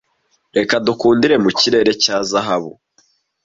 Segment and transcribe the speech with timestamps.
[0.57, 2.71] Reka dukundire mu kirere cya zahabu,